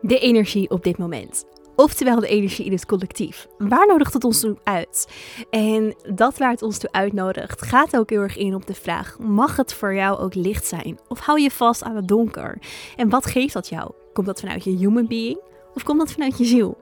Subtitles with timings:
[0.00, 1.44] De energie op dit moment.
[1.76, 3.46] Oftewel de energie in het collectief.
[3.58, 5.08] Waar nodigt het ons toe uit?
[5.50, 9.18] En dat waar het ons toe uitnodigt, gaat ook heel erg in op de vraag:
[9.18, 10.98] mag het voor jou ook licht zijn?
[11.08, 12.58] Of hou je vast aan het donker?
[12.96, 13.90] En wat geeft dat jou?
[14.12, 15.40] Komt dat vanuit je human being
[15.74, 16.78] of komt dat vanuit je ziel?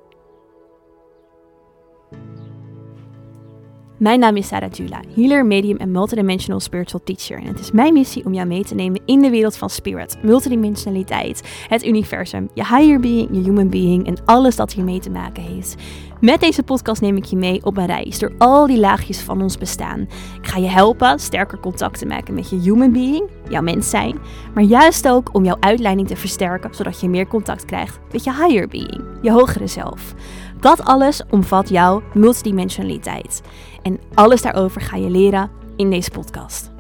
[3.99, 7.39] Mijn naam is Sarah Jula, healer, medium en multidimensional spiritual teacher.
[7.39, 10.17] En het is mijn missie om jou mee te nemen in de wereld van spirit,
[10.23, 15.43] multidimensionaliteit, het universum, je higher being, je human being en alles dat hiermee te maken
[15.43, 15.75] heeft.
[16.21, 19.43] Met deze podcast neem ik je mee op een reis door al die laagjes van
[19.43, 20.01] ons bestaan.
[20.41, 24.19] Ik ga je helpen sterker contact te maken met je human being, jouw mens zijn,
[24.55, 28.33] maar juist ook om jouw uitleiding te versterken, zodat je meer contact krijgt met je
[28.33, 30.15] higher being, je hogere zelf.
[30.61, 33.43] Dat alles omvat jouw multidimensionaliteit.
[33.83, 36.71] En alles daarover ga je leren in deze podcast.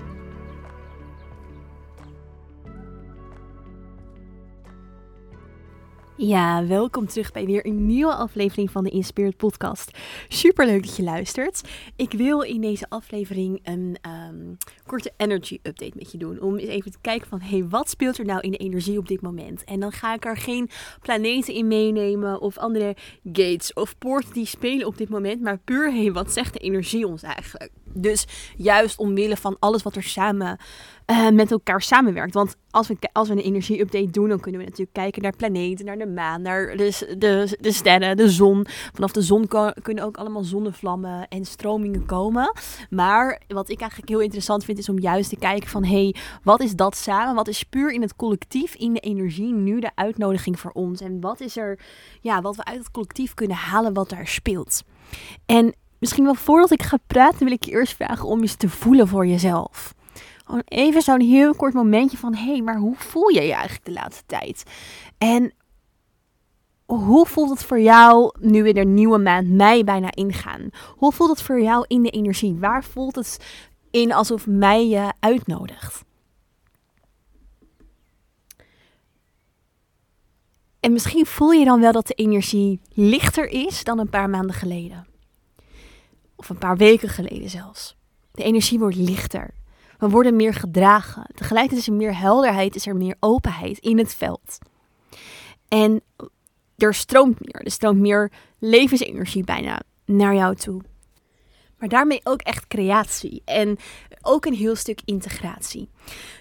[6.21, 9.99] Ja, welkom terug bij weer een nieuwe aflevering van de Inspired Podcast.
[10.29, 11.69] Super leuk dat je luistert.
[11.97, 13.97] Ik wil in deze aflevering een
[14.30, 16.41] um, korte energy update met je doen.
[16.41, 19.09] Om eens even te kijken van, hey, wat speelt er nou in de energie op
[19.09, 19.65] dit moment?
[19.65, 20.69] En dan ga ik er geen
[21.02, 22.97] planeten in meenemen of andere
[23.32, 25.43] gates of poorten die spelen op dit moment.
[25.43, 27.71] Maar puur, hey, wat zegt de energie ons eigenlijk?
[27.93, 30.59] Dus juist omwille van alles wat er samen
[31.07, 32.35] uh, met elkaar samenwerkt.
[32.35, 35.85] Want als we, als we een energie-update doen, dan kunnen we natuurlijk kijken naar planeten,
[35.85, 38.66] naar de maan, naar de, de, de sterren, de zon.
[38.92, 39.48] Vanaf de zon
[39.82, 42.52] kunnen ook allemaal zonnevlammen en stromingen komen.
[42.90, 46.14] Maar wat ik eigenlijk heel interessant vind, is om juist te kijken van, hé, hey,
[46.42, 47.34] wat is dat samen?
[47.34, 51.01] Wat is puur in het collectief, in de energie, nu de uitnodiging voor ons?
[51.01, 51.79] En wat is er,
[52.20, 54.82] ja, wat we uit het collectief kunnen halen, wat daar speelt?
[55.46, 58.68] En misschien wel voordat ik ga praten, wil ik je eerst vragen om eens te
[58.68, 59.95] voelen voor jezelf.
[60.45, 63.84] Gewoon even zo'n heel kort momentje van: hé, hey, maar hoe voel je je eigenlijk
[63.84, 64.62] de laatste tijd?
[65.19, 65.53] En
[66.94, 70.71] hoe voelt het voor jou nu we er nieuwe maand mei bijna ingaan?
[70.97, 72.54] Hoe voelt het voor jou in de energie?
[72.54, 73.38] Waar voelt het
[73.91, 76.04] in alsof mei je uitnodigt?
[80.81, 84.54] En misschien voel je dan wel dat de energie lichter is dan een paar maanden
[84.54, 85.06] geleden.
[86.37, 87.97] Of een paar weken geleden zelfs.
[88.31, 89.50] De energie wordt lichter.
[89.98, 91.27] We worden meer gedragen.
[91.34, 94.59] Tegelijkertijd is er meer helderheid, is er meer openheid in het veld.
[95.69, 96.03] En
[96.78, 97.65] er stroomt meer.
[97.65, 100.83] Er stroomt meer levensenergie bijna naar jou toe.
[101.78, 103.43] Maar daarmee ook echt creatie.
[103.44, 103.77] En
[104.21, 105.89] ook een heel stuk integratie.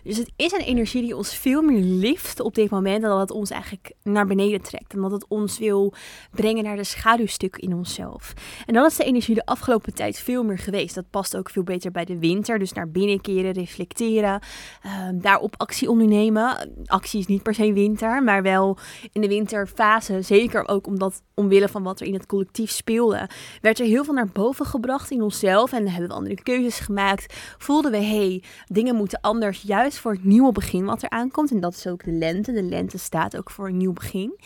[0.04, 3.20] Dus het is een energie die ons veel meer lift op dit moment dan dat
[3.20, 4.94] het ons eigenlijk naar beneden trekt.
[4.94, 5.94] En dat het ons wil
[6.32, 8.34] brengen naar de schaduwstukken in onszelf.
[8.66, 10.96] En dat is de energie de afgelopen tijd veel meer geweest.
[10.96, 12.60] Dat past ook veel beter bij de winter.
[12.60, 14.42] Dus naar binnen keren, reflecteren,
[14.86, 16.74] uh, daarop actie ondernemen.
[16.86, 18.78] Actie is niet per se winter, maar wel
[19.12, 20.22] in de winterfase.
[20.22, 23.30] Zeker ook omdat omwille van wat er in het collectief speelde,
[23.62, 25.72] werd er heel veel naar boven gebracht in onszelf.
[25.72, 27.34] En hebben we andere keuzes gemaakt.
[27.58, 31.52] Voelden we, hé, hey, dingen moeten anders, juist voor het nieuwe begin wat er aankomt.
[31.52, 32.52] En dat is ook de lente.
[32.52, 34.40] De lente staat ook voor een nieuw begin.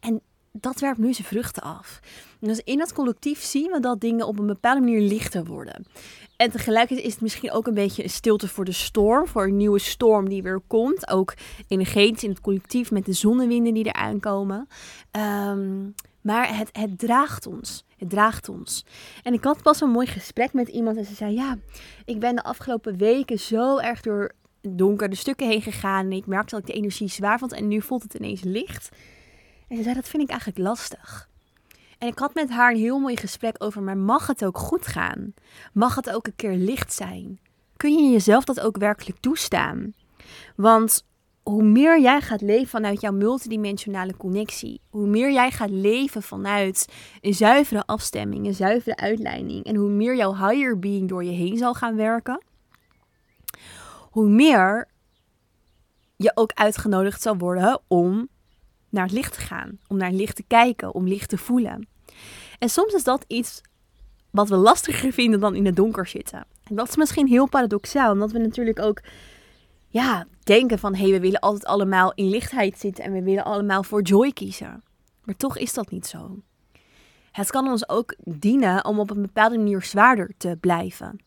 [0.00, 0.20] En
[0.52, 2.00] dat werpt nu zijn vruchten af.
[2.40, 5.86] Dus in dat collectief zien we dat dingen op een bepaalde manier lichter worden.
[6.36, 9.56] En tegelijkertijd is het misschien ook een beetje een stilte voor de storm, voor een
[9.56, 11.10] nieuwe storm die weer komt.
[11.10, 11.34] Ook
[11.68, 14.68] energetisch in het collectief met de zonnewinden die er aankomen.
[15.46, 17.84] Um, maar het, het draagt ons.
[17.96, 18.84] Het draagt ons.
[19.22, 21.56] En ik had pas een mooi gesprek met iemand en ze zei: Ja,
[22.04, 24.32] ik ben de afgelopen weken zo erg door
[24.76, 26.04] donkere stukken heen gegaan.
[26.04, 28.88] En ik merkte dat ik de energie zwaar vond en nu voelt het ineens licht.
[29.68, 31.28] En ze zei: Dat vind ik eigenlijk lastig.
[31.98, 34.86] En ik had met haar een heel mooi gesprek over: Maar mag het ook goed
[34.86, 35.34] gaan?
[35.72, 37.40] Mag het ook een keer licht zijn?
[37.76, 39.94] Kun je jezelf dat ook werkelijk toestaan?
[40.56, 41.06] Want
[41.42, 46.92] hoe meer jij gaat leven vanuit jouw multidimensionale connectie, hoe meer jij gaat leven vanuit
[47.20, 51.56] een zuivere afstemming, een zuivere uitleiding, en hoe meer jouw higher being door je heen
[51.56, 52.42] zal gaan werken,
[54.18, 54.88] hoe meer
[56.16, 58.28] je ook uitgenodigd zal worden om
[58.88, 61.88] naar het licht te gaan, om naar het licht te kijken, om licht te voelen.
[62.58, 63.60] En soms is dat iets
[64.30, 66.46] wat we lastiger vinden dan in het donker zitten.
[66.64, 69.02] En dat is misschien heel paradoxaal, omdat we natuurlijk ook
[69.88, 73.44] ja, denken van hé, hey, we willen altijd allemaal in lichtheid zitten en we willen
[73.44, 74.82] allemaal voor joy kiezen.
[75.24, 76.42] Maar toch is dat niet zo.
[77.32, 81.26] Het kan ons ook dienen om op een bepaalde manier zwaarder te blijven.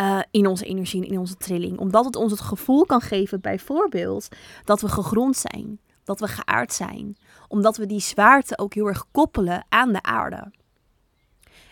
[0.00, 1.78] Uh, in onze energie en in onze trilling.
[1.78, 4.28] Omdat het ons het gevoel kan geven, bijvoorbeeld,
[4.64, 5.80] dat we gegrond zijn.
[6.04, 7.16] Dat we geaard zijn.
[7.48, 10.52] Omdat we die zwaarte ook heel erg koppelen aan de aarde.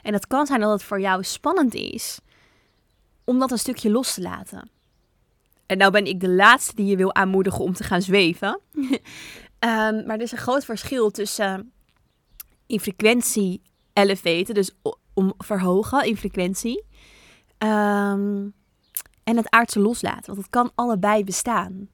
[0.02, 2.20] En het kan zijn dat het voor jou spannend is
[3.24, 4.70] om dat een stukje los te laten.
[5.66, 8.60] En nou ben ik de laatste die je wil aanmoedigen om te gaan zweven.
[9.58, 11.72] Ehm, maar er is een groot verschil tussen
[12.66, 14.70] in frequentie elevaten, dus
[15.14, 16.84] om verhogen in frequentie,
[17.62, 18.48] ehm,
[19.24, 20.26] en het aardse loslaten.
[20.26, 21.88] Want het kan allebei bestaan.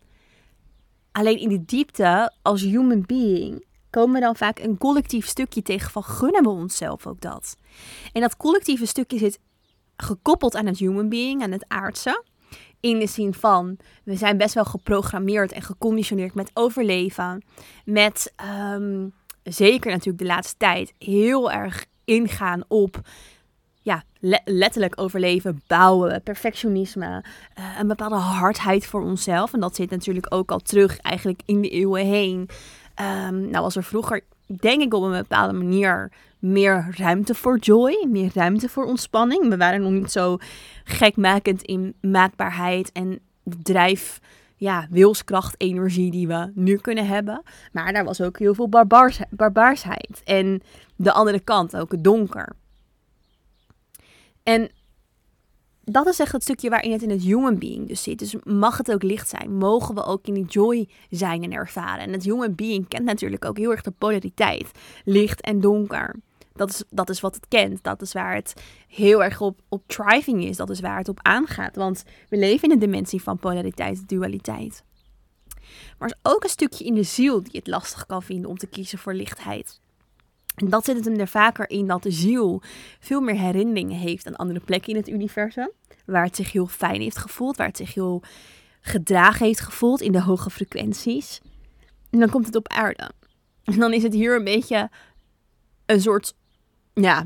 [1.12, 5.90] Alleen in de diepte, als human being, komen we dan vaak een collectief stukje tegen
[5.90, 7.56] van gunnen we onszelf ook dat.
[8.12, 9.38] En dat collectieve stukje zit
[9.96, 12.24] gekoppeld aan het human being, aan het aardse.
[12.80, 17.44] In de zin van, we zijn best wel geprogrammeerd en geconditioneerd met overleven.
[17.84, 18.34] Met,
[18.74, 23.00] um, zeker natuurlijk de laatste tijd, heel erg ingaan op
[23.88, 24.02] ja,
[24.44, 27.24] letterlijk overleven, bouwen, perfectionisme,
[27.58, 29.52] uh, een bepaalde hardheid voor onszelf.
[29.52, 32.48] En dat zit natuurlijk ook al terug eigenlijk in de eeuwen heen.
[33.28, 38.06] Um, nou was er vroeger, denk ik op een bepaalde manier, meer ruimte voor joy,
[38.08, 39.48] meer ruimte voor ontspanning.
[39.48, 40.36] We waren nog niet zo
[40.84, 43.18] gekmakend in maakbaarheid en
[43.62, 44.20] drijf,
[44.56, 47.42] ja, wilskracht, energie die we nu kunnen hebben.
[47.72, 50.22] Maar daar was ook heel veel barbaars, barbaarsheid.
[50.24, 50.62] En
[50.96, 52.56] de andere kant, ook het donker.
[54.48, 54.70] En
[55.84, 58.18] dat is echt het stukje waarin het in het human being dus zit.
[58.18, 59.56] Dus mag het ook licht zijn?
[59.56, 62.04] Mogen we ook in die joy zijn en ervaren?
[62.04, 64.70] En het human being kent natuurlijk ook heel erg de polariteit.
[65.04, 66.16] Licht en donker.
[66.52, 67.82] Dat is, dat is wat het kent.
[67.82, 70.56] Dat is waar het heel erg op, op thriving is.
[70.56, 71.76] Dat is waar het op aangaat.
[71.76, 74.84] Want we leven in een dimensie van polariteit, dualiteit.
[75.98, 78.58] Maar er is ook een stukje in de ziel die het lastig kan vinden om
[78.58, 79.80] te kiezen voor lichtheid.
[80.64, 82.62] Dat zit het hem er vaker in dat de ziel
[83.00, 85.70] veel meer herinneringen heeft aan andere plekken in het universum.
[86.06, 88.22] Waar het zich heel fijn heeft gevoeld, waar het zich heel
[88.80, 91.40] gedragen heeft gevoeld in de hoge frequenties.
[92.10, 93.10] En dan komt het op aarde.
[93.64, 94.90] En dan is het hier een beetje
[95.86, 96.34] een soort,
[96.94, 97.24] ja,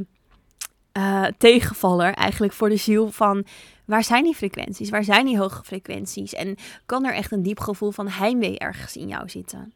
[0.98, 3.44] uh, tegenvaller eigenlijk voor de ziel van
[3.84, 4.90] waar zijn die frequenties?
[4.90, 6.34] Waar zijn die hoge frequenties?
[6.34, 6.56] En
[6.86, 9.72] kan er echt een diep gevoel van heimwee ergens in jou zitten?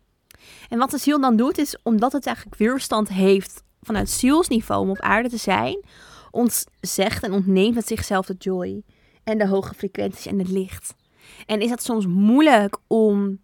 [0.69, 4.91] En wat de ziel dan doet, is omdat het eigenlijk weerstand heeft vanuit zielsniveau om
[4.91, 5.85] op aarde te zijn,
[6.31, 8.83] ons zegt en ontneemt het zichzelf de joy
[9.25, 10.95] en de hoge frequenties en het licht.
[11.47, 13.39] En is het soms moeilijk om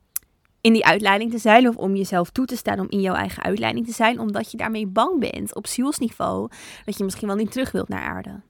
[0.61, 3.43] in die uitleiding te zijn of om jezelf toe te staan om in jouw eigen
[3.43, 6.49] uitleiding te zijn, omdat je daarmee bang bent op zielsniveau
[6.85, 8.41] dat je misschien wel niet terug wilt naar aarde.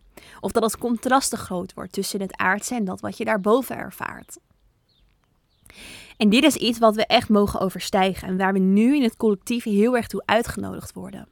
[0.40, 3.76] Of dat het contrast te groot wordt tussen het aardse en dat wat je daarboven
[3.76, 4.38] ervaart.
[6.22, 9.16] En dit is iets wat we echt mogen overstijgen en waar we nu in het
[9.16, 11.28] collectief heel erg toe uitgenodigd worden.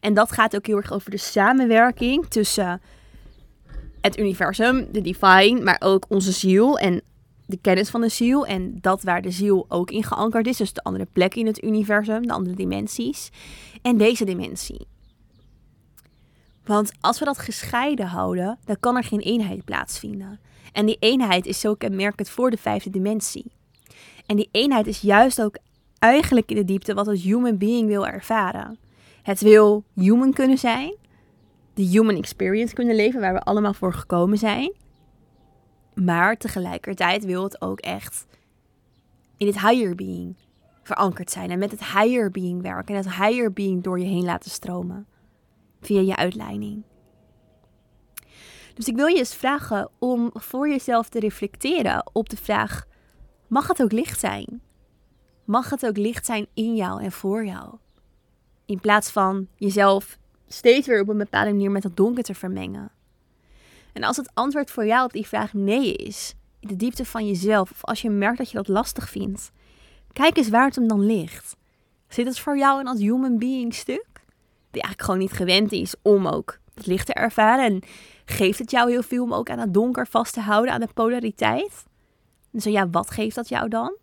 [0.00, 2.80] En dat gaat ook heel erg over de samenwerking tussen
[4.00, 7.02] het universum, de divine, maar ook onze ziel en
[7.46, 10.72] de kennis van de ziel en dat waar de ziel ook in geankerd is, dus
[10.72, 13.30] de andere plekken in het universum, de andere dimensies
[13.82, 14.86] en deze dimensie.
[16.64, 20.40] Want als we dat gescheiden houden, dan kan er geen eenheid plaatsvinden.
[20.72, 23.55] En die eenheid is zo kenmerkend voor de vijfde dimensie.
[24.26, 25.56] En die eenheid is juist ook
[25.98, 28.78] eigenlijk in de diepte wat het human being wil ervaren.
[29.22, 30.94] Het wil human kunnen zijn,
[31.74, 34.72] de human experience kunnen leven waar we allemaal voor gekomen zijn.
[35.94, 38.26] Maar tegelijkertijd wil het ook echt
[39.36, 40.36] in het higher being
[40.82, 44.24] verankerd zijn en met het higher being werken en het higher being door je heen
[44.24, 45.06] laten stromen
[45.80, 46.82] via je uitleiding.
[48.74, 52.86] Dus ik wil je eens vragen om voor jezelf te reflecteren op de vraag:
[53.46, 54.60] mag het ook licht zijn?
[55.44, 57.74] Mag het ook licht zijn in jou en voor jou?
[58.66, 60.18] In plaats van jezelf
[60.48, 62.90] steeds weer op een bepaalde manier met het donker te vermengen.
[63.92, 67.26] En als het antwoord voor jou op die vraag nee is, in de diepte van
[67.26, 69.50] jezelf, of als je merkt dat je dat lastig vindt,
[70.12, 71.56] kijk eens waar het hem dan ligt.
[72.08, 74.06] Zit het voor jou in dat human being stuk?
[74.70, 77.64] Die eigenlijk gewoon niet gewend is om ook het licht te ervaren.
[77.64, 77.82] En
[78.24, 80.88] geeft het jou heel veel om ook aan het donker vast te houden, aan de
[80.94, 81.84] polariteit?
[82.56, 83.96] Zo ja, wat geeft dat jou dan?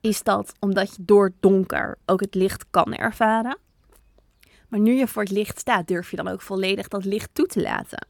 [0.00, 3.58] Is dat omdat je door het donker ook het licht kan ervaren?
[4.68, 7.46] Maar nu je voor het licht staat, durf je dan ook volledig dat licht toe
[7.46, 8.06] te laten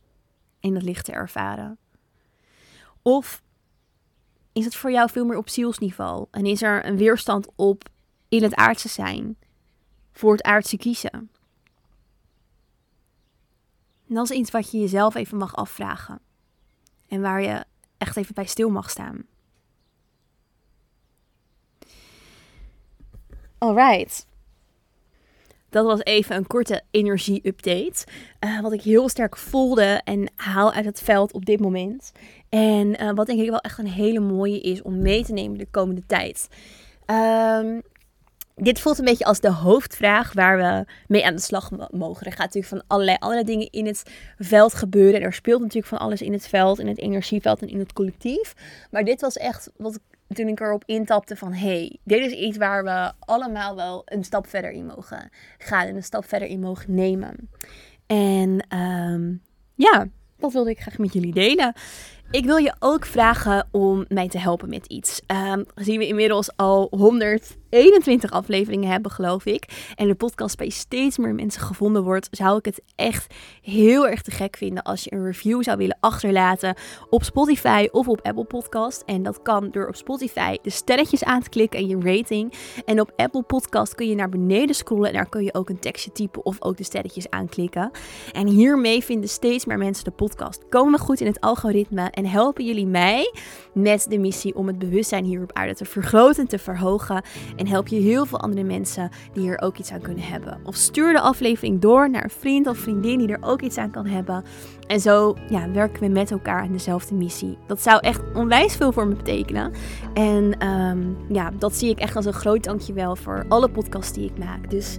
[0.60, 1.78] en dat licht te ervaren?
[3.02, 3.42] Of
[4.52, 7.88] is het voor jou veel meer op zielsniveau en is er een weerstand op
[8.28, 9.36] in het aardse zijn,
[10.12, 11.30] voor het aardse kiezen?
[14.08, 16.20] En dat is iets wat je jezelf even mag afvragen
[17.08, 17.64] en waar je
[17.98, 19.26] echt even bij stil mag staan.
[23.62, 24.26] Alright.
[25.70, 28.04] Dat was even een korte energie-update.
[28.40, 32.12] Uh, wat ik heel sterk voelde en haal uit het veld op dit moment.
[32.48, 35.58] En uh, wat denk ik wel echt een hele mooie is om mee te nemen
[35.58, 36.48] de komende tijd.
[37.06, 37.82] Um,
[38.54, 42.26] dit voelt een beetje als de hoofdvraag waar we mee aan de slag mogen.
[42.26, 44.02] Er gaat natuurlijk van allerlei andere dingen in het
[44.38, 45.20] veld gebeuren.
[45.20, 48.54] Er speelt natuurlijk van alles in het veld, in het energieveld en in het collectief.
[48.90, 50.00] Maar dit was echt wat
[50.32, 51.52] toen ik erop intapte van...
[51.52, 55.86] hey, dit is iets waar we allemaal wel een stap verder in mogen gaan.
[55.86, 57.50] En een stap verder in mogen nemen.
[58.06, 59.42] En um,
[59.74, 61.72] ja, dat wilde ik graag met jullie delen.
[62.30, 65.22] Ik wil je ook vragen om mij te helpen met iets.
[65.26, 66.84] Um, gezien we inmiddels al
[67.72, 69.92] 121 afleveringen hebben, geloof ik.
[69.94, 72.28] En de podcast bij steeds meer mensen gevonden wordt.
[72.30, 75.96] Zou ik het echt heel erg te gek vinden als je een review zou willen
[76.00, 76.74] achterlaten
[77.10, 79.02] op Spotify of op Apple Podcast.
[79.06, 82.52] En dat kan door op Spotify de sterretjes aan te klikken en je rating.
[82.84, 85.78] En op Apple Podcast kun je naar beneden scrollen en daar kun je ook een
[85.78, 87.90] tekstje typen of ook de sterretjes aanklikken.
[88.32, 90.68] En hiermee vinden steeds meer mensen de podcast.
[90.68, 93.34] Komen we goed in het algoritme en helpen jullie mij
[93.74, 97.22] met de missie om het bewustzijn hier op aarde te vergroten en te verhogen.
[97.62, 100.60] En help je heel veel andere mensen die hier ook iets aan kunnen hebben.
[100.64, 103.90] Of stuur de aflevering door naar een vriend of vriendin die er ook iets aan
[103.90, 104.44] kan hebben.
[104.86, 107.58] En zo ja, werken we met elkaar aan dezelfde missie.
[107.66, 109.72] Dat zou echt onwijs veel voor me betekenen.
[110.14, 114.30] En ehm, ja, dat zie ik echt als een groot dankjewel voor alle podcasts die
[114.30, 114.70] ik maak.
[114.70, 114.98] Dus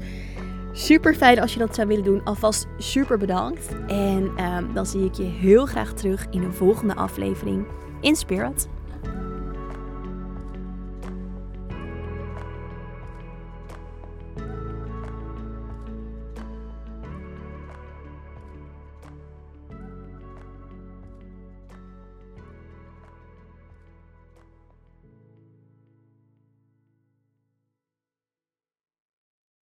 [0.75, 2.23] Super fijn als je dat zou willen doen.
[2.23, 3.67] Alvast super bedankt.
[3.87, 7.65] En um, dan zie ik je heel graag terug in een volgende aflevering
[8.01, 8.67] in Spirit.